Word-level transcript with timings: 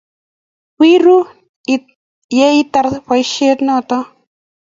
wi 0.79 0.89
ru 1.03 1.17
ye 2.37 2.47
itar 2.61 2.87
boisiet 3.07 3.59
noto 3.67 3.97